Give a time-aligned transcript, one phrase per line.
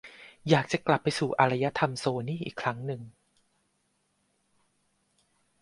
[0.49, 3.01] อยากจะกลับไปสู่อารยธรรมโซนี่อีกครั้งหนึ่ง